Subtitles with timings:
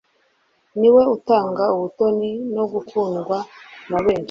[0.79, 3.37] Ni we utanga ubutoni no gukundwa
[3.89, 4.19] na benshi